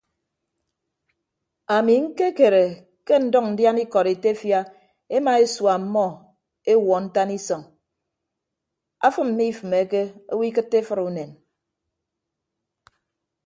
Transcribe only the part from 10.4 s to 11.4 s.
ikịtte efʌd unen.